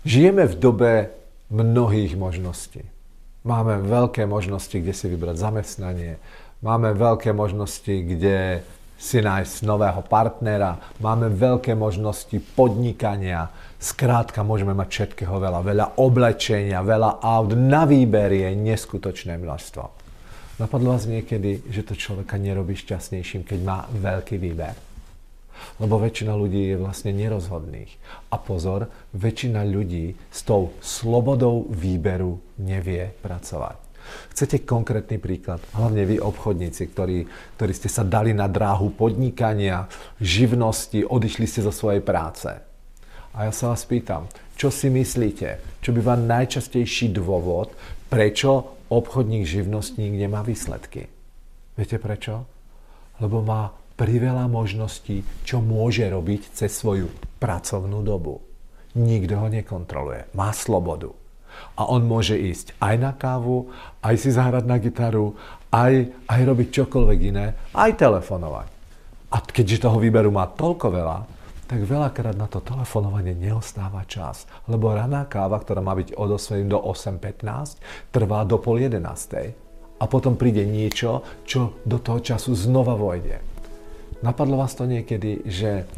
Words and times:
Žijeme 0.00 0.48
v 0.48 0.56
dobe 0.56 0.92
mnohých 1.52 2.16
možností. 2.16 2.80
Máme 3.44 3.84
veľké 3.84 4.24
možnosti, 4.24 4.72
kde 4.72 4.96
si 4.96 5.12
vybrať 5.12 5.36
zamestnanie, 5.36 6.16
máme 6.64 6.96
veľké 6.96 7.36
možnosti, 7.36 7.92
kde 8.08 8.64
si 8.96 9.20
nájsť 9.20 9.60
nového 9.68 10.00
partnera, 10.00 10.80
máme 11.04 11.28
veľké 11.28 11.76
možnosti 11.76 12.32
podnikania, 12.56 13.52
skrátka 13.76 14.40
môžeme 14.40 14.72
mať 14.72 14.88
všetkého 14.88 15.36
veľa, 15.36 15.60
veľa 15.60 15.86
oblečenia, 16.00 16.80
veľa 16.80 17.20
aut, 17.20 17.52
na 17.52 17.84
výber 17.84 18.32
je 18.32 18.56
neskutočné 18.56 19.36
množstvo. 19.36 19.84
Napadlo 20.64 20.96
vás 20.96 21.04
niekedy, 21.04 21.68
že 21.68 21.84
to 21.84 21.92
človeka 21.92 22.40
nerobí 22.40 22.72
šťastnejším, 22.72 23.44
keď 23.44 23.58
má 23.64 23.84
veľký 23.92 24.40
výber? 24.40 24.89
Lebo 25.80 25.96
väčšina 25.96 26.36
ľudí 26.36 26.70
je 26.70 26.76
vlastne 26.76 27.16
nerozhodných. 27.16 27.88
A 28.28 28.36
pozor, 28.36 28.92
väčšina 29.16 29.64
ľudí 29.64 30.12
s 30.28 30.44
tou 30.44 30.76
slobodou 30.84 31.64
výberu 31.72 32.36
nevie 32.60 33.16
pracovať. 33.24 33.90
Chcete 34.34 34.66
konkrétny 34.68 35.16
príklad? 35.16 35.62
Hlavne 35.72 36.04
vy 36.04 36.20
obchodníci, 36.20 36.82
ktorí, 36.92 37.18
ktorí 37.56 37.72
ste 37.72 37.88
sa 37.88 38.04
dali 38.04 38.36
na 38.36 38.50
dráhu 38.50 38.92
podnikania, 38.92 39.88
živnosti, 40.20 41.06
odišli 41.06 41.46
ste 41.48 41.60
zo 41.64 41.72
svojej 41.72 42.04
práce. 42.04 42.50
A 43.30 43.46
ja 43.46 43.52
sa 43.54 43.70
vás 43.70 43.86
pýtam, 43.86 44.26
čo 44.58 44.68
si 44.68 44.90
myslíte? 44.90 45.80
Čo 45.80 45.94
by 45.94 46.00
vám 46.02 46.28
najčastejší 46.28 47.14
dôvod, 47.14 47.72
prečo 48.10 48.76
obchodník, 48.90 49.46
živnostník 49.46 50.18
nemá 50.18 50.42
výsledky? 50.42 51.06
Viete 51.78 51.96
prečo? 52.02 52.44
Lebo 53.22 53.40
má 53.40 53.70
priveľa 54.00 54.48
možností, 54.48 55.20
čo 55.44 55.60
môže 55.60 56.08
robiť 56.08 56.56
cez 56.56 56.72
svoju 56.72 57.12
pracovnú 57.36 58.00
dobu. 58.00 58.40
Nikto 58.96 59.36
ho 59.36 59.52
nekontroluje. 59.52 60.32
Má 60.32 60.56
slobodu. 60.56 61.12
A 61.76 61.84
on 61.84 62.08
môže 62.08 62.40
ísť 62.40 62.72
aj 62.80 62.94
na 62.96 63.12
kávu, 63.12 63.68
aj 64.00 64.16
si 64.16 64.32
zahrať 64.32 64.64
na 64.64 64.80
gitaru, 64.80 65.36
aj, 65.68 66.08
aj 66.32 66.40
robiť 66.48 66.68
čokoľvek 66.80 67.18
iné, 67.28 67.52
aj 67.76 68.00
telefonovať. 68.00 68.68
A 69.30 69.36
keďže 69.44 69.84
toho 69.84 70.00
výberu 70.00 70.32
má 70.32 70.48
toľko 70.48 70.86
veľa, 70.88 71.18
tak 71.68 71.86
veľakrát 71.86 72.34
na 72.34 72.50
to 72.50 72.64
telefonovanie 72.64 73.36
neostáva 73.36 74.02
čas. 74.08 74.48
Lebo 74.66 74.90
raná 74.90 75.28
káva, 75.28 75.60
ktorá 75.60 75.84
má 75.84 75.92
byť 75.94 76.16
od 76.16 76.40
8 76.40 76.66
do 76.66 76.80
8.15, 76.82 78.10
trvá 78.10 78.42
do 78.48 78.56
pol 78.58 78.80
11. 78.80 80.00
A 80.00 80.04
potom 80.08 80.34
príde 80.34 80.64
niečo, 80.64 81.22
čo 81.44 81.78
do 81.84 82.00
toho 82.00 82.18
času 82.24 82.56
znova 82.56 82.96
vojde. 82.96 83.49
Napadlo 84.20 84.60
vás 84.60 84.76
to 84.76 84.84
niekedy, 84.84 85.48
že 85.48 85.88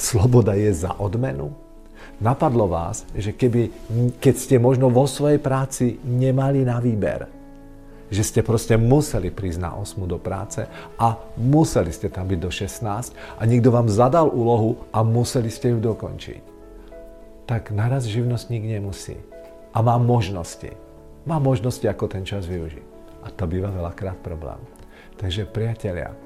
sloboda 0.00 0.56
je 0.56 0.72
za 0.72 0.96
odmenu? 0.96 1.52
Napadlo 2.16 2.64
vás, 2.72 3.04
že 3.12 3.36
keby, 3.36 3.68
keď 4.16 4.34
ste 4.40 4.56
možno 4.56 4.88
vo 4.88 5.04
svojej 5.04 5.36
práci 5.36 6.00
nemali 6.00 6.64
na 6.64 6.80
výber, 6.80 7.28
že 8.08 8.24
ste 8.24 8.40
proste 8.40 8.80
museli 8.80 9.28
prísť 9.28 9.60
na 9.60 9.76
8 9.76 10.00
do 10.08 10.16
práce 10.16 10.64
a 10.96 11.20
museli 11.36 11.92
ste 11.92 12.08
tam 12.08 12.24
byť 12.24 12.38
do 12.40 12.48
16 12.48 13.12
a 13.12 13.42
niekto 13.44 13.68
vám 13.68 13.92
zadal 13.92 14.32
úlohu 14.32 14.80
a 14.88 15.04
museli 15.04 15.52
ste 15.52 15.76
ju 15.76 15.78
dokončiť. 15.82 16.40
Tak 17.44 17.76
naraz 17.76 18.08
živnostník 18.08 18.64
nemusí. 18.64 19.20
A 19.76 19.84
má 19.84 20.00
možnosti. 20.00 20.72
Má 21.28 21.36
možnosti, 21.36 21.84
ako 21.84 22.08
ten 22.08 22.24
čas 22.24 22.48
využiť. 22.48 22.86
A 23.20 23.28
to 23.28 23.44
býva 23.44 23.68
veľakrát 23.68 24.16
problém. 24.24 24.58
Takže 25.20 25.44
priatelia, 25.44 26.16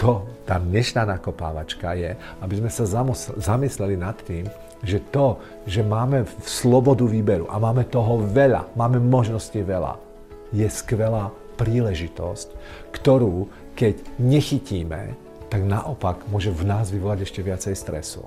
to, 0.00 0.24
tá 0.48 0.56
dnešná 0.56 1.04
nakopávačka 1.04 1.92
je, 1.92 2.16
aby 2.40 2.54
sme 2.56 2.72
sa 2.72 2.88
zamysleli 3.36 4.00
nad 4.00 4.16
tým, 4.24 4.48
že 4.80 4.96
to, 5.12 5.36
že 5.68 5.84
máme 5.84 6.24
slobodu 6.40 7.04
výberu 7.04 7.44
a 7.52 7.60
máme 7.60 7.84
toho 7.84 8.24
veľa, 8.24 8.72
máme 8.72 8.96
možnosti 8.96 9.60
veľa, 9.60 10.00
je 10.56 10.64
skvelá 10.64 11.28
príležitosť, 11.60 12.48
ktorú 12.96 13.52
keď 13.76 14.00
nechytíme, 14.16 15.12
tak 15.52 15.60
naopak 15.68 16.24
môže 16.32 16.48
v 16.48 16.64
nás 16.64 16.88
vyvolať 16.88 17.28
ešte 17.28 17.40
viacej 17.44 17.74
stresu. 17.76 18.24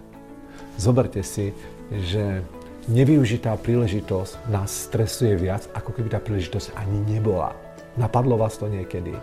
Zoberte 0.78 1.26
si, 1.26 1.58
že 1.90 2.46
nevyužitá 2.86 3.58
príležitosť 3.58 4.50
nás 4.54 4.70
stresuje 4.70 5.34
viac, 5.42 5.66
ako 5.74 5.90
keby 5.98 6.14
tá 6.14 6.20
príležitosť 6.22 6.78
ani 6.78 7.18
nebola. 7.18 7.58
Napadlo 7.98 8.38
vás 8.38 8.62
to 8.62 8.70
niekedy? 8.70 9.18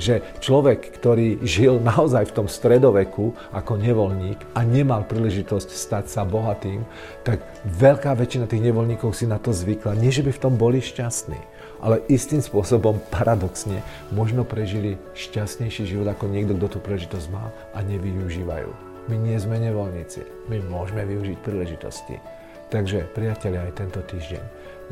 Že 0.00 0.24
človek, 0.40 0.96
ktorý 0.96 1.44
žil 1.44 1.76
naozaj 1.80 2.32
v 2.32 2.36
tom 2.42 2.46
stredoveku 2.48 3.36
ako 3.52 3.76
nevolník 3.76 4.40
a 4.56 4.64
nemal 4.64 5.04
príležitosť 5.04 5.68
stať 5.68 6.04
sa 6.08 6.24
bohatým, 6.24 6.82
tak 7.22 7.44
veľká 7.68 8.16
väčšina 8.16 8.48
tých 8.48 8.64
nevolníkov 8.64 9.12
si 9.12 9.28
na 9.28 9.36
to 9.36 9.52
zvykla. 9.52 9.98
Nie, 10.00 10.08
že 10.08 10.24
by 10.24 10.32
v 10.32 10.42
tom 10.42 10.56
boli 10.56 10.80
šťastní, 10.80 11.36
ale 11.84 12.00
istým 12.08 12.40
spôsobom 12.40 12.96
paradoxne 13.12 13.84
možno 14.12 14.48
prežili 14.48 14.96
šťastnejší 15.12 15.84
život 15.84 16.08
ako 16.08 16.32
niekto, 16.32 16.56
kto 16.56 16.66
tú 16.76 16.78
príležitosť 16.80 17.26
má 17.28 17.52
a 17.76 17.84
nevyužívajú. 17.84 18.72
My 19.08 19.16
nie 19.16 19.36
sme 19.36 19.58
nevoľníci, 19.58 20.48
my 20.48 20.60
môžeme 20.70 21.02
využiť 21.08 21.36
príležitosti. 21.44 22.39
Takže, 22.70 23.10
priatelia, 23.10 23.66
aj 23.66 23.74
tento 23.74 23.98
týždeň 23.98 24.42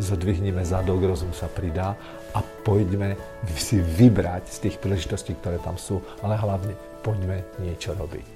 zodvihneme 0.03 0.63
zadok, 0.67 1.15
rozum 1.15 1.31
sa 1.31 1.47
pridá 1.47 1.95
a 2.35 2.43
poďme 2.43 3.15
si 3.55 3.79
vybrať 3.79 4.51
z 4.51 4.59
tých 4.67 4.77
príležitostí, 4.83 5.39
ktoré 5.39 5.63
tam 5.63 5.79
sú, 5.79 6.03
ale 6.23 6.39
hlavne 6.39 6.75
poďme 7.03 7.43
niečo 7.63 7.95
robiť. 7.95 8.27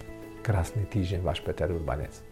Krásny 0.47 0.87
týždeň, 0.91 1.27
váš 1.27 1.43
Peter 1.43 1.71
Urbanec. 1.71 2.32